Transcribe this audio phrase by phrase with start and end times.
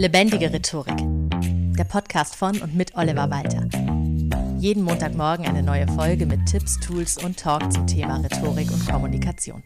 [0.00, 0.96] Lebendige Rhetorik.
[1.76, 3.68] Der Podcast von und mit Oliver Walter.
[4.58, 9.62] Jeden Montagmorgen eine neue Folge mit Tipps, Tools und Talk zum Thema Rhetorik und Kommunikation.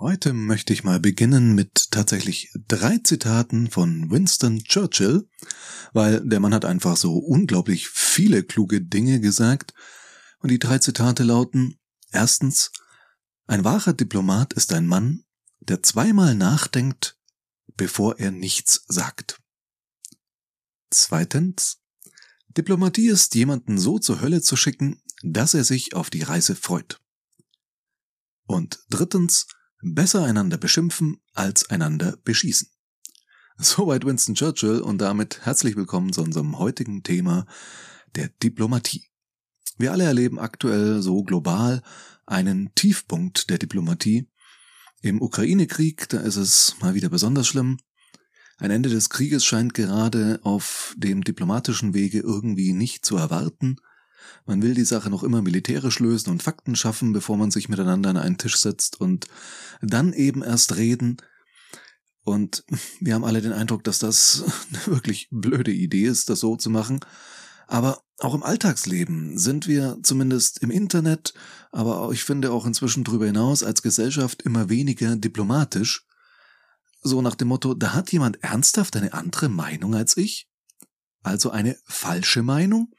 [0.00, 5.28] Heute möchte ich mal beginnen mit tatsächlich drei Zitaten von Winston Churchill,
[5.92, 9.74] weil der Mann hat einfach so unglaublich viele kluge Dinge gesagt.
[10.40, 11.76] Und die drei Zitate lauten,
[12.10, 12.72] erstens,
[13.46, 15.22] ein wahrer Diplomat ist ein Mann,
[15.60, 17.16] der zweimal nachdenkt,
[17.76, 19.38] bevor er nichts sagt.
[20.94, 21.80] Zweitens,
[22.48, 27.00] Diplomatie ist, jemanden so zur Hölle zu schicken, dass er sich auf die Reise freut.
[28.44, 29.46] Und drittens,
[29.80, 32.68] besser einander beschimpfen als einander beschießen.
[33.56, 37.46] Soweit Winston Churchill und damit herzlich willkommen zu unserem heutigen Thema
[38.14, 39.08] der Diplomatie.
[39.78, 41.82] Wir alle erleben aktuell so global
[42.26, 44.28] einen Tiefpunkt der Diplomatie.
[45.00, 47.78] Im Ukraine-Krieg, da ist es mal wieder besonders schlimm.
[48.58, 53.76] Ein Ende des Krieges scheint gerade auf dem diplomatischen Wege irgendwie nicht zu erwarten.
[54.46, 58.10] Man will die Sache noch immer militärisch lösen und Fakten schaffen, bevor man sich miteinander
[58.10, 59.26] an einen Tisch setzt und
[59.80, 61.16] dann eben erst reden.
[62.24, 62.64] Und
[63.00, 66.70] wir haben alle den Eindruck, dass das eine wirklich blöde Idee ist, das so zu
[66.70, 67.00] machen.
[67.66, 71.32] Aber auch im Alltagsleben sind wir zumindest im Internet,
[71.70, 76.06] aber ich finde auch inzwischen darüber hinaus als Gesellschaft immer weniger diplomatisch.
[77.02, 80.48] So nach dem Motto, da hat jemand ernsthaft eine andere Meinung als ich?
[81.22, 82.94] Also eine falsche Meinung?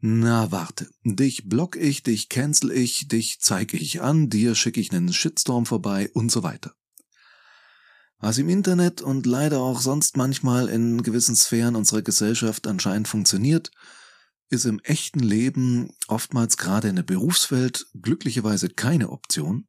[0.00, 4.92] Na warte, dich block ich, dich cancel ich, dich zeige ich an, dir schicke ich
[4.92, 6.74] einen Shitstorm vorbei und so weiter.
[8.18, 13.72] Was im Internet und leider auch sonst manchmal in gewissen Sphären unserer Gesellschaft anscheinend funktioniert,
[14.48, 19.66] ist im echten Leben oftmals gerade in der Berufswelt glücklicherweise keine Option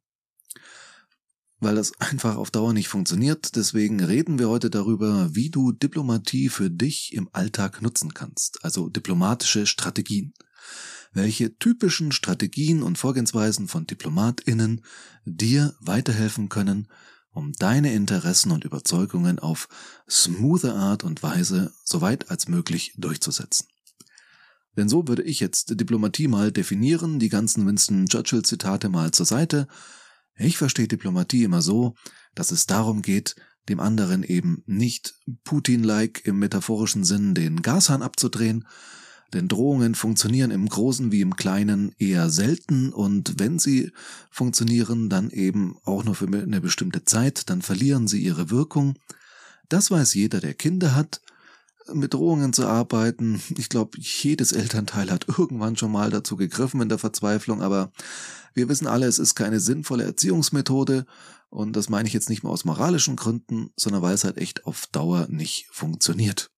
[1.64, 3.56] weil das einfach auf Dauer nicht funktioniert.
[3.56, 8.90] Deswegen reden wir heute darüber, wie du Diplomatie für dich im Alltag nutzen kannst, also
[8.90, 10.34] diplomatische Strategien.
[11.14, 14.82] Welche typischen Strategien und Vorgehensweisen von Diplomatinnen
[15.26, 16.88] dir weiterhelfen können,
[17.32, 19.68] um deine Interessen und Überzeugungen auf
[20.10, 23.68] smoothe Art und Weise so weit als möglich durchzusetzen.
[24.76, 29.26] Denn so würde ich jetzt Diplomatie mal definieren, die ganzen Winston Churchill Zitate mal zur
[29.26, 29.68] Seite
[30.36, 31.96] ich verstehe Diplomatie immer so,
[32.36, 33.36] dass es darum geht,
[33.70, 38.66] dem anderen eben nicht Putin-like im metaphorischen Sinn den Gashahn abzudrehen,
[39.34, 43.92] denn Drohungen funktionieren im Großen wie im Kleinen eher selten und wenn sie
[44.30, 48.96] funktionieren, dann eben auch nur für eine bestimmte Zeit, dann verlieren sie ihre Wirkung.
[49.70, 51.22] Das weiß jeder, der Kinder hat.
[51.92, 56.90] Mit Drohungen zu arbeiten, ich glaube, jedes Elternteil hat irgendwann schon mal dazu gegriffen in
[56.90, 57.92] der Verzweiflung, aber
[58.54, 61.06] wir wissen alle, es ist keine sinnvolle Erziehungsmethode
[61.50, 64.66] und das meine ich jetzt nicht mehr aus moralischen Gründen, sondern weil es halt echt
[64.66, 66.52] auf Dauer nicht funktioniert.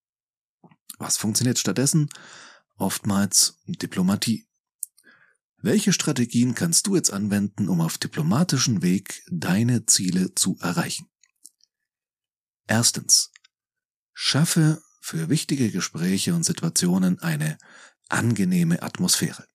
[1.00, 2.10] Was funktioniert stattdessen?
[2.78, 4.48] Oftmals Diplomatie.
[5.58, 11.08] Welche Strategien kannst du jetzt anwenden, um auf diplomatischen Weg deine Ziele zu erreichen?
[12.68, 13.32] Erstens.
[14.14, 17.60] Schaffe für wichtige Gespräche und Situationen eine
[18.10, 19.46] angenehme Atmosphäre.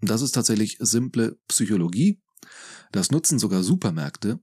[0.00, 2.20] Das ist tatsächlich simple Psychologie.
[2.90, 4.40] Das nutzen sogar Supermärkte.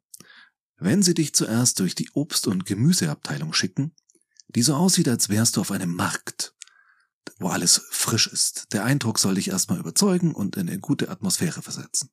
[0.78, 3.94] Wenn sie dich zuerst durch die Obst- und Gemüseabteilung schicken,
[4.48, 6.56] die so aussieht, als wärst du auf einem Markt,
[7.40, 8.68] wo alles frisch ist.
[8.72, 12.10] Der Eindruck soll dich erstmal überzeugen und in eine gute Atmosphäre versetzen.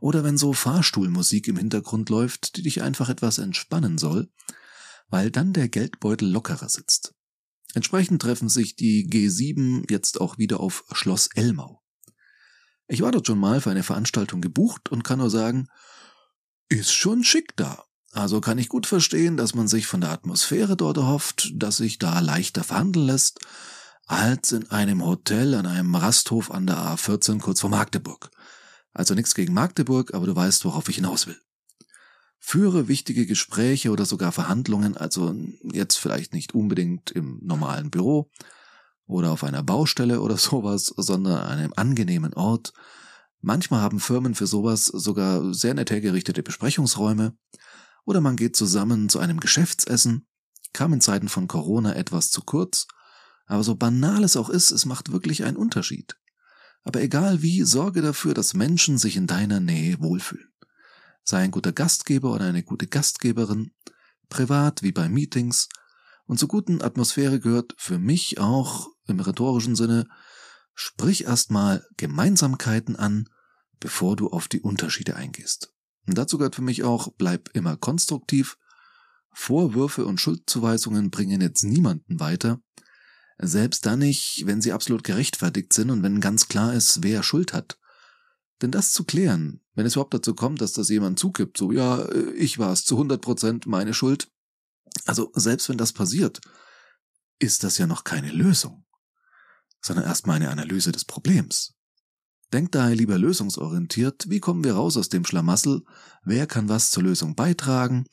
[0.00, 4.30] Oder wenn so Fahrstuhlmusik im Hintergrund läuft, die dich einfach etwas entspannen soll,
[5.08, 7.14] weil dann der Geldbeutel lockerer sitzt.
[7.74, 11.82] Entsprechend treffen sich die G7 jetzt auch wieder auf Schloss Elmau.
[12.86, 15.68] Ich war dort schon mal für eine Veranstaltung gebucht und kann nur sagen,
[16.68, 17.84] ist schon schick da.
[18.12, 21.98] Also kann ich gut verstehen, dass man sich von der Atmosphäre dort erhofft, dass sich
[21.98, 23.40] da leichter verhandeln lässt,
[24.06, 28.30] als in einem Hotel an einem Rasthof an der A14 kurz vor Magdeburg.
[28.92, 31.38] Also nichts gegen Magdeburg, aber du weißt, worauf ich hinaus will.
[32.38, 38.30] Führe wichtige Gespräche oder sogar Verhandlungen, also jetzt vielleicht nicht unbedingt im normalen Büro,
[39.08, 42.72] oder auf einer Baustelle oder sowas, sondern an einem angenehmen Ort.
[43.40, 47.36] Manchmal haben Firmen für sowas sogar sehr nett hergerichtete Besprechungsräume.
[48.04, 50.26] Oder man geht zusammen zu einem Geschäftsessen.
[50.72, 52.86] Kam in Zeiten von Corona etwas zu kurz.
[53.46, 56.16] Aber so banal es auch ist, es macht wirklich einen Unterschied.
[56.84, 60.50] Aber egal wie, sorge dafür, dass Menschen sich in deiner Nähe wohlfühlen.
[61.24, 63.72] Sei ein guter Gastgeber oder eine gute Gastgeberin,
[64.28, 65.68] privat wie bei Meetings.
[66.26, 70.06] Und zur guten Atmosphäre gehört für mich auch im rhetorischen Sinne,
[70.74, 73.28] sprich erstmal Gemeinsamkeiten an,
[73.80, 75.72] bevor du auf die Unterschiede eingehst.
[76.06, 78.56] Und dazu gehört für mich auch, bleib immer konstruktiv,
[79.30, 82.60] Vorwürfe und Schuldzuweisungen bringen jetzt niemanden weiter,
[83.38, 87.52] selbst dann nicht, wenn sie absolut gerechtfertigt sind und wenn ganz klar ist, wer Schuld
[87.52, 87.78] hat.
[88.60, 92.08] Denn das zu klären, wenn es überhaupt dazu kommt, dass das jemand zugibt, so ja,
[92.34, 94.28] ich war es zu 100 Prozent meine Schuld,
[95.04, 96.40] also selbst wenn das passiert,
[97.38, 98.84] ist das ja noch keine Lösung,
[99.80, 101.74] sondern erstmal eine Analyse des Problems.
[102.52, 105.82] Denkt daher lieber lösungsorientiert, wie kommen wir raus aus dem Schlamassel,
[106.24, 108.06] wer kann was zur Lösung beitragen.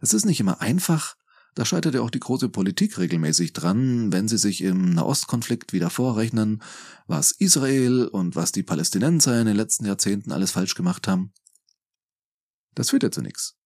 [0.00, 1.14] Es ist nicht immer einfach,
[1.54, 5.90] da scheitert ja auch die große Politik regelmäßig dran, wenn sie sich im Nahostkonflikt wieder
[5.90, 6.62] vorrechnen,
[7.06, 11.32] was Israel und was die Palästinenser in den letzten Jahrzehnten alles falsch gemacht haben.
[12.74, 13.58] Das führt ja zu nichts.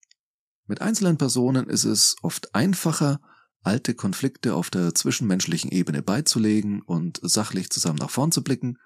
[0.67, 3.21] Mit einzelnen Personen ist es oft einfacher,
[3.63, 8.79] alte Konflikte auf der zwischenmenschlichen Ebene beizulegen und sachlich zusammen nach vorn zu blicken.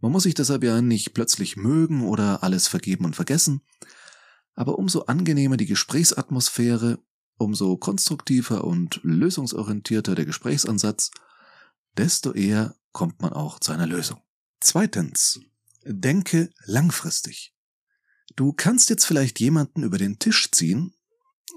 [0.00, 3.60] Man muss sich deshalb ja nicht plötzlich mögen oder alles vergeben und vergessen,
[4.54, 6.98] aber umso angenehmer die Gesprächsatmosphäre,
[7.36, 11.10] umso konstruktiver und lösungsorientierter der Gesprächsansatz,
[11.96, 14.20] desto eher kommt man auch zu einer Lösung.
[14.60, 15.40] Zweitens,
[15.84, 17.54] denke langfristig.
[18.36, 20.94] Du kannst jetzt vielleicht jemanden über den Tisch ziehen,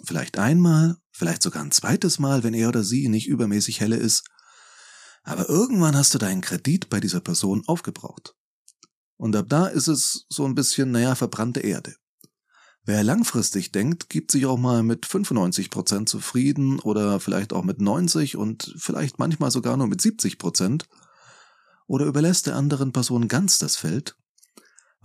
[0.04, 4.24] vielleicht einmal, vielleicht sogar ein zweites Mal, wenn er oder sie nicht übermäßig helle ist,
[5.24, 8.36] aber irgendwann hast du deinen Kredit bei dieser Person aufgebraucht.
[9.18, 11.96] Und ab da ist es so ein bisschen, naja, verbrannte Erde.
[12.88, 17.80] Wer langfristig denkt, gibt sich auch mal mit 95 Prozent zufrieden oder vielleicht auch mit
[17.80, 20.88] 90 und vielleicht manchmal sogar nur mit 70 Prozent
[21.86, 24.16] oder überlässt der anderen Person ganz das Feld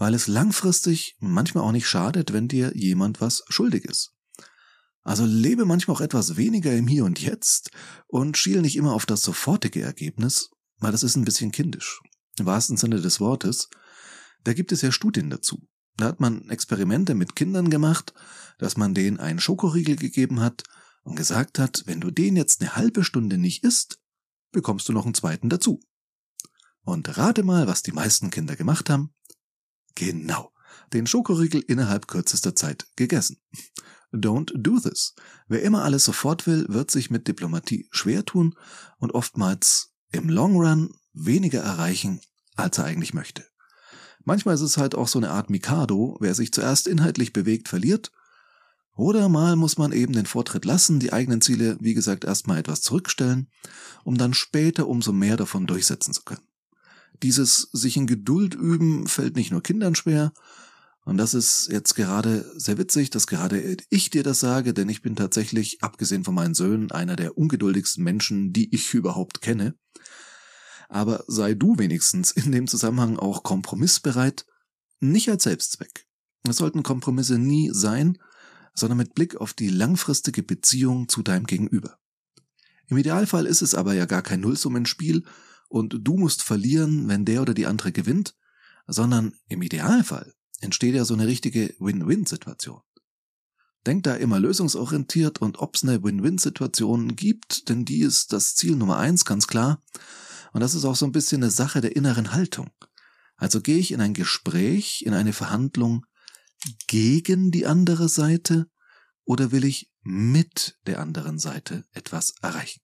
[0.03, 4.13] weil es langfristig manchmal auch nicht schadet, wenn dir jemand was schuldig ist.
[5.05, 7.71] Also lebe manchmal auch etwas weniger im Hier und Jetzt
[8.07, 12.01] und schiel nicht immer auf das sofortige Ergebnis, weil das ist ein bisschen kindisch.
[12.39, 13.69] Im wahrsten Sinne des Wortes.
[14.45, 15.69] Da gibt es ja Studien dazu.
[15.97, 18.15] Da hat man Experimente mit Kindern gemacht,
[18.59, 20.65] dass man denen einen Schokoriegel gegeben hat
[21.03, 24.01] und gesagt hat, wenn du den jetzt eine halbe Stunde nicht isst,
[24.53, 25.81] bekommst du noch einen zweiten dazu.
[26.83, 29.15] Und rate mal, was die meisten Kinder gemacht haben.
[29.95, 30.53] Genau.
[30.93, 33.41] Den Schokoriegel innerhalb kürzester Zeit gegessen.
[34.13, 35.15] Don't do this.
[35.49, 38.55] Wer immer alles sofort will, wird sich mit Diplomatie schwer tun
[38.99, 42.21] und oftmals im Long Run weniger erreichen,
[42.57, 43.47] als er eigentlich möchte.
[44.25, 48.13] Manchmal ist es halt auch so eine Art Mikado, wer sich zuerst inhaltlich bewegt, verliert.
[48.95, 52.83] Oder mal muss man eben den Vortritt lassen, die eigenen Ziele, wie gesagt, erstmal etwas
[52.83, 53.49] zurückstellen,
[54.05, 56.47] um dann später umso mehr davon durchsetzen zu können.
[57.23, 60.33] Dieses sich in Geduld üben fällt nicht nur Kindern schwer.
[61.05, 65.03] Und das ist jetzt gerade sehr witzig, dass gerade ich dir das sage, denn ich
[65.03, 69.75] bin tatsächlich, abgesehen von meinen Söhnen, einer der ungeduldigsten Menschen, die ich überhaupt kenne.
[70.93, 74.45] Aber sei du wenigstens in dem Zusammenhang auch kompromissbereit,
[75.01, 76.07] nicht als Selbstzweck.
[76.47, 78.19] Es sollten Kompromisse nie sein,
[78.75, 81.99] sondern mit Blick auf die langfristige Beziehung zu deinem Gegenüber.
[82.89, 85.25] Im Idealfall ist es aber ja gar kein Nullsummenspiel,
[85.71, 88.37] und du musst verlieren, wenn der oder die andere gewinnt,
[88.87, 92.83] sondern im Idealfall entsteht ja so eine richtige Win-Win-Situation.
[93.87, 98.77] Denk da immer lösungsorientiert und ob es eine Win-Win-Situation gibt, denn die ist das Ziel
[98.77, 99.83] Nummer eins, ganz klar.
[100.53, 102.71] Und das ist auch so ein bisschen eine Sache der inneren Haltung.
[103.37, 106.07] Also gehe ich in ein Gespräch, in eine Verhandlung
[106.87, 108.67] gegen die andere Seite
[109.25, 112.81] oder will ich mit der anderen Seite etwas erreichen?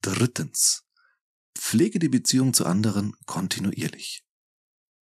[0.00, 0.84] Drittens.
[1.54, 4.24] Pflege die Beziehung zu anderen kontinuierlich.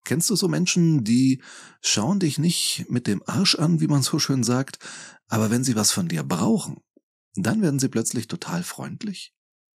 [0.05, 1.43] Kennst du so Menschen, die
[1.81, 4.79] schauen dich nicht mit dem Arsch an, wie man so schön sagt,
[5.27, 6.77] aber wenn sie was von dir brauchen,
[7.33, 9.34] dann werden sie plötzlich total freundlich,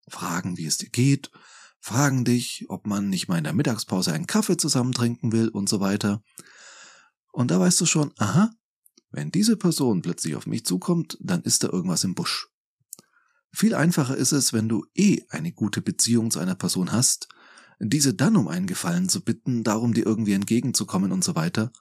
[0.08, 1.30] fragen, wie es dir geht,
[1.80, 5.68] fragen dich, ob man nicht mal in der Mittagspause einen Kaffee zusammen trinken will und
[5.68, 6.22] so weiter.
[7.32, 8.50] Und da weißt du schon, aha,
[9.10, 12.48] wenn diese Person plötzlich auf mich zukommt, dann ist da irgendwas im Busch.
[13.52, 17.28] Viel einfacher ist es, wenn du eh eine gute Beziehung zu einer Person hast,
[17.78, 21.72] diese dann um einen Gefallen zu bitten, darum dir irgendwie entgegenzukommen und so weiter.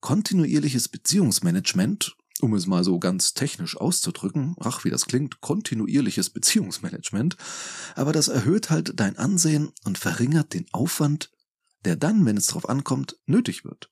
[0.00, 7.36] Kontinuierliches Beziehungsmanagement, um es mal so ganz technisch auszudrücken, ach wie das klingt, kontinuierliches Beziehungsmanagement,
[7.94, 11.30] aber das erhöht halt dein Ansehen und verringert den Aufwand,
[11.84, 13.90] der dann, wenn es drauf ankommt, nötig wird.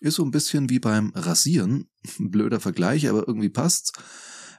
[0.00, 1.88] Ist so ein bisschen wie beim Rasieren,
[2.18, 3.92] blöder Vergleich, aber irgendwie passt's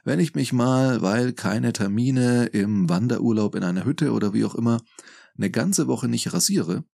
[0.04, 4.54] wenn ich mich mal, weil keine Termine im Wanderurlaub in einer Hütte oder wie auch
[4.54, 4.82] immer,
[5.36, 6.84] eine ganze Woche nicht rasiere,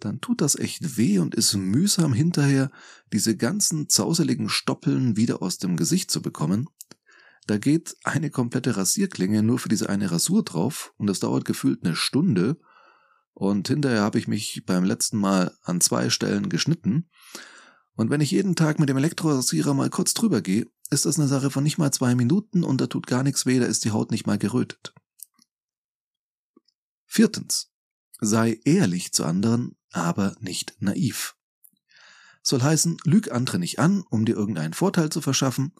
[0.00, 2.70] dann tut das echt weh und ist mühsam hinterher,
[3.12, 6.68] diese ganzen zauseligen Stoppeln wieder aus dem Gesicht zu bekommen.
[7.46, 11.84] Da geht eine komplette Rasierklinge nur für diese eine Rasur drauf und das dauert gefühlt
[11.84, 12.58] eine Stunde.
[13.34, 17.08] Und hinterher habe ich mich beim letzten Mal an zwei Stellen geschnitten
[17.96, 21.28] und wenn ich jeden Tag mit dem Elektrorasierer mal kurz drüber gehe, ist das eine
[21.28, 23.90] Sache von nicht mal zwei Minuten und da tut gar nichts weh, da ist die
[23.90, 24.94] Haut nicht mal gerötet.
[27.06, 27.72] Viertens.
[28.20, 31.36] Sei ehrlich zu anderen, aber nicht naiv.
[32.42, 35.72] Soll heißen, lüg andere nicht an, um dir irgendeinen Vorteil zu verschaffen,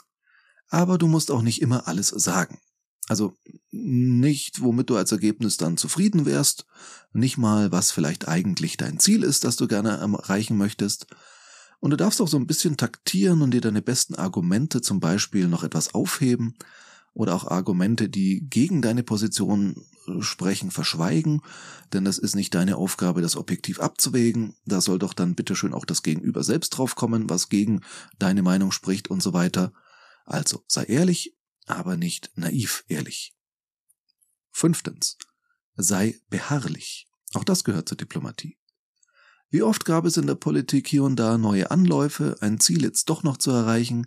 [0.69, 2.61] aber du musst auch nicht immer alles sagen.
[3.09, 3.37] Also
[3.71, 6.67] nicht, womit du als Ergebnis dann zufrieden wärst,
[7.13, 11.07] nicht mal, was vielleicht eigentlich dein Ziel ist, das du gerne erreichen möchtest.
[11.79, 15.47] Und du darfst auch so ein bisschen taktieren und dir deine besten Argumente zum Beispiel
[15.47, 16.57] noch etwas aufheben
[17.17, 21.41] oder auch Argumente, die gegen deine Position äh, sprechen, verschweigen,
[21.95, 24.55] denn das ist nicht deine Aufgabe, das objektiv abzuwägen.
[24.67, 27.81] Da soll doch dann bitteschön auch das Gegenüber selbst draufkommen, was gegen
[28.19, 29.73] deine Meinung spricht und so weiter.
[30.27, 33.35] Also sei ehrlich, aber nicht naiv ehrlich.
[34.51, 35.17] Fünftens.
[35.75, 37.09] Sei beharrlich.
[37.33, 38.59] Auch das gehört zur Diplomatie.
[39.57, 43.09] Wie oft gab es in der Politik hier und da neue Anläufe, ein Ziel jetzt
[43.09, 44.07] doch noch zu erreichen,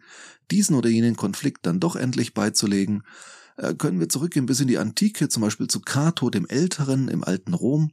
[0.51, 3.01] diesen oder jenen Konflikt dann doch endlich beizulegen,
[3.57, 7.23] äh, können wir zurückgehen bis in die Antike, zum Beispiel zu Cato dem Älteren im
[7.23, 7.89] alten Rom,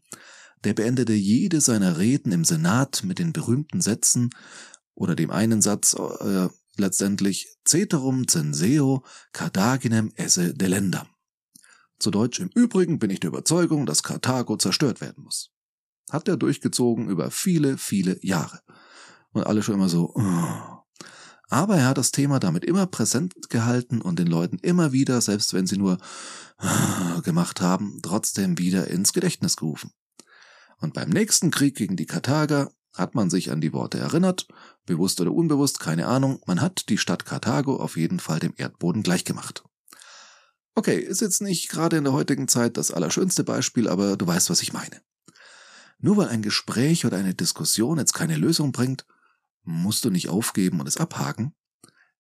[0.65, 4.29] der beendete jede seiner Reden im Senat mit den berühmten Sätzen
[4.95, 11.07] oder dem einen Satz äh, letztendlich Ceterum censeo Carthaginem esse delendam.
[11.99, 15.56] Zu Deutsch im Übrigen bin ich der Überzeugung, dass Karthago zerstört werden muss.
[16.11, 18.61] Hat er durchgezogen über viele, viele Jahre.
[19.33, 21.05] Und alle schon immer so, oh.
[21.49, 25.53] aber er hat das Thema damit immer präsent gehalten und den Leuten immer wieder, selbst
[25.53, 25.99] wenn sie nur
[26.63, 29.93] oh, gemacht haben, trotzdem wieder ins Gedächtnis gerufen.
[30.79, 34.49] Und beim nächsten Krieg gegen die Karthager hat man sich an die Worte erinnert,
[34.87, 39.03] bewusst oder unbewusst, keine Ahnung, man hat die Stadt Karthago auf jeden Fall dem Erdboden
[39.03, 39.65] gleichgemacht.
[40.75, 44.51] Okay, ist jetzt nicht gerade in der heutigen Zeit das allerschönste Beispiel, aber du weißt,
[44.51, 45.01] was ich meine.
[45.99, 49.07] Nur weil ein Gespräch oder eine Diskussion jetzt keine Lösung bringt,
[49.63, 51.55] musst du nicht aufgeben und es abhaken.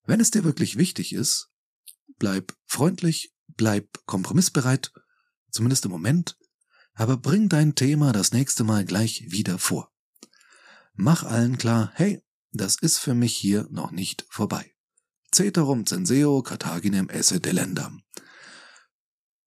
[0.04, 1.50] Wenn es dir wirklich wichtig ist,
[2.18, 4.92] bleib freundlich, bleib kompromissbereit,
[5.50, 6.36] zumindest im Moment,
[6.94, 9.92] aber bring dein Thema das nächste Mal gleich wieder vor.
[10.94, 14.74] Mach allen klar, hey, das ist für mich hier noch nicht vorbei.
[15.34, 18.02] Ceterum censeo Carthaginem esse delendam.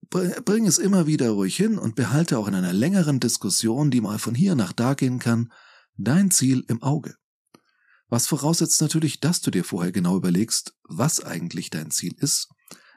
[0.10, 4.18] Bring es immer wieder ruhig hin und behalte auch in einer längeren Diskussion, die mal
[4.18, 5.52] von hier nach da gehen kann,
[5.98, 7.16] dein Ziel im Auge.
[8.08, 12.50] Was voraussetzt natürlich, dass du dir vorher genau überlegst, was eigentlich dein Ziel ist,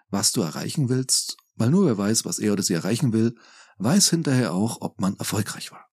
[0.08, 3.34] was du erreichen willst, weil nur wer weiß, was er oder sie erreichen will,
[3.76, 5.86] weiß hinterher auch, ob man erfolgreich war.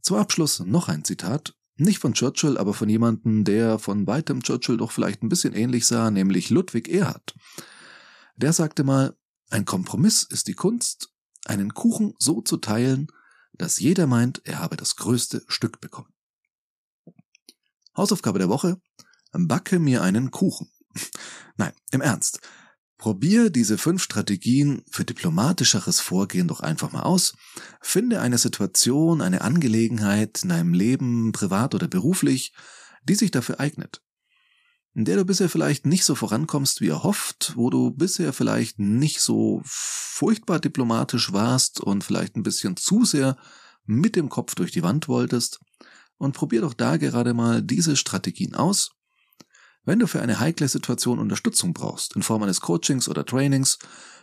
[0.00, 4.78] Zum Abschluss noch ein Zitat, nicht von Churchill, aber von jemandem, der von weitem Churchill
[4.78, 7.34] doch vielleicht ein bisschen ähnlich sah, nämlich Ludwig Erhard.
[8.36, 9.16] Der sagte mal,
[9.52, 11.10] ein Kompromiss ist die Kunst,
[11.44, 13.08] einen Kuchen so zu teilen,
[13.52, 16.12] dass jeder meint, er habe das größte Stück bekommen.
[17.94, 18.80] Hausaufgabe der Woche,
[19.32, 20.70] backe mir einen Kuchen.
[21.56, 22.40] Nein, im Ernst.
[22.96, 27.34] Probier diese fünf Strategien für diplomatischeres Vorgehen doch einfach mal aus.
[27.80, 32.54] Finde eine Situation, eine Angelegenheit in deinem Leben, privat oder beruflich,
[33.02, 34.00] die sich dafür eignet.
[34.94, 39.20] In der du bisher vielleicht nicht so vorankommst, wie erhofft, wo du bisher vielleicht nicht
[39.20, 43.36] so furchtbar diplomatisch warst und vielleicht ein bisschen zu sehr
[43.84, 45.60] mit dem Kopf durch die Wand wolltest.
[46.18, 48.92] Und probier doch da gerade mal diese Strategien aus
[49.84, 53.78] wenn du für eine heikle Situation Unterstützung brauchst, in Form eines Coachings oder Trainings,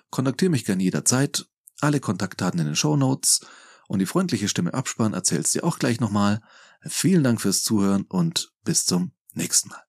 [0.09, 1.45] kontaktiere mich gerne jederzeit.
[1.81, 3.41] Alle Kontaktdaten in den Show Notes
[3.87, 6.41] und die freundliche Stimme Abspann erzählst dir auch gleich nochmal.
[6.81, 9.88] Vielen Dank fürs Zuhören und bis zum nächsten Mal.